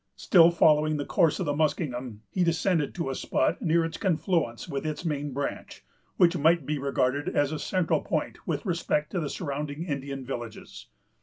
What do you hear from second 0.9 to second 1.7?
the course of the